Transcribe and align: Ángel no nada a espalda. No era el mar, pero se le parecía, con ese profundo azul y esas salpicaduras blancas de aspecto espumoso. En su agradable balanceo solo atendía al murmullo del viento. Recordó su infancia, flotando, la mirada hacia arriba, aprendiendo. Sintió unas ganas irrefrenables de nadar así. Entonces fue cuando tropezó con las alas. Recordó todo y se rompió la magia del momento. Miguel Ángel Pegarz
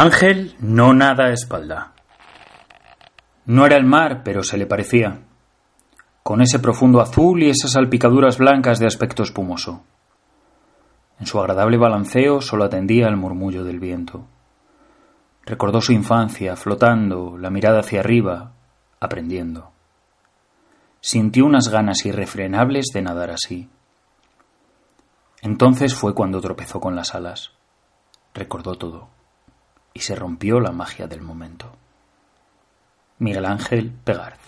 Ángel 0.00 0.54
no 0.60 0.94
nada 0.94 1.24
a 1.24 1.32
espalda. 1.32 1.92
No 3.46 3.66
era 3.66 3.76
el 3.76 3.84
mar, 3.84 4.22
pero 4.22 4.44
se 4.44 4.56
le 4.56 4.64
parecía, 4.64 5.22
con 6.22 6.40
ese 6.40 6.60
profundo 6.60 7.00
azul 7.00 7.42
y 7.42 7.50
esas 7.50 7.72
salpicaduras 7.72 8.38
blancas 8.38 8.78
de 8.78 8.86
aspecto 8.86 9.24
espumoso. 9.24 9.82
En 11.18 11.26
su 11.26 11.40
agradable 11.40 11.78
balanceo 11.78 12.40
solo 12.40 12.62
atendía 12.62 13.08
al 13.08 13.16
murmullo 13.16 13.64
del 13.64 13.80
viento. 13.80 14.24
Recordó 15.44 15.80
su 15.80 15.90
infancia, 15.92 16.54
flotando, 16.54 17.36
la 17.36 17.50
mirada 17.50 17.80
hacia 17.80 17.98
arriba, 17.98 18.52
aprendiendo. 19.00 19.72
Sintió 21.00 21.44
unas 21.44 21.70
ganas 21.70 22.06
irrefrenables 22.06 22.92
de 22.94 23.02
nadar 23.02 23.32
así. 23.32 23.68
Entonces 25.42 25.92
fue 25.92 26.14
cuando 26.14 26.40
tropezó 26.40 26.78
con 26.78 26.94
las 26.94 27.16
alas. 27.16 27.50
Recordó 28.32 28.76
todo 28.76 29.17
y 29.98 30.00
se 30.00 30.14
rompió 30.14 30.60
la 30.60 30.70
magia 30.70 31.08
del 31.08 31.22
momento. 31.22 31.72
Miguel 33.18 33.46
Ángel 33.46 33.90
Pegarz 33.90 34.38